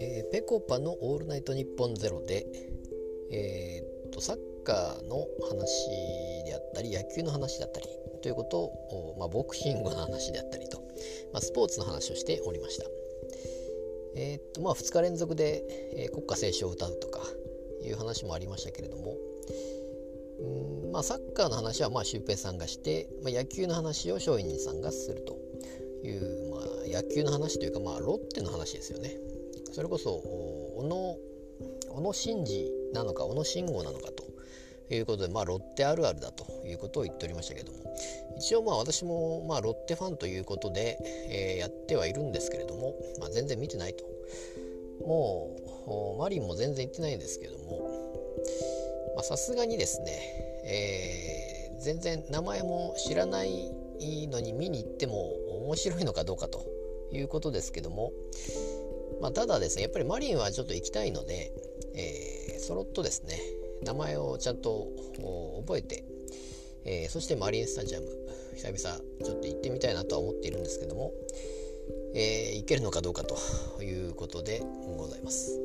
[0.00, 2.44] えー、ペコパの「オールナイトニッポンゼロで、
[3.30, 5.88] えー、っとサッカーの話
[6.44, 7.86] であったり野球の話だったり
[8.20, 10.78] ということを、まあ、ボクシングの話であったりと、
[11.32, 12.86] まあ、スポーツの話をしておりました。
[14.16, 15.62] えー、っとまあ、2日連続で、
[15.94, 17.22] え、国歌斉唱を歌うとか
[17.84, 19.16] いう話もありましたけれども
[20.40, 25.36] うん、まあ、サッカーの話はまあシュウペイさんがして、まあ、野球の話を松陰寺さんがすると。
[26.04, 29.16] いう、まあ、野球の話というか、まあ、ロッテの話ですよね。
[29.72, 31.18] それこそ小
[31.90, 34.28] 野小野伸二なのか小野慎吾なのかと。
[34.90, 37.78] いうことで、まあ、ロッテあるあるだということを言っておりましたけども。
[38.38, 40.96] 一応まあ私もまあロッテファンということで、
[41.28, 44.06] えー、やってはいるんですけれども、まあ、全然見てないと。
[45.04, 47.86] もうマリンも全然行ってないんですけども。
[49.22, 50.12] さすがにですね、
[50.64, 53.70] えー、全然名前も知らない
[54.30, 55.32] のに見に行っても
[55.64, 56.66] 面白いのかどうかと
[57.12, 58.12] いうことですけども、
[59.20, 61.52] まあ、ただですねやっぱりマリンはちょっと行きたいので、
[61.94, 63.38] えー、そろっとですね
[63.82, 64.88] 名前をちゃんと
[65.66, 66.04] 覚えて、
[66.84, 68.06] えー、そしてマリンスタジアム
[68.56, 71.12] 久々ちょっと行ってみたいなとは思っているんですけども、
[72.14, 73.36] えー、行けるのかどうかと
[73.82, 74.62] いうことで
[74.96, 75.60] ございます。